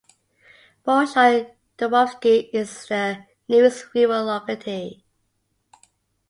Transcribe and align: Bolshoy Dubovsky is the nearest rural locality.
Bolshoy 0.83 1.45
Dubovsky 1.77 2.49
is 2.51 2.87
the 2.87 3.23
nearest 3.47 3.93
rural 3.93 4.25
locality. 4.25 5.05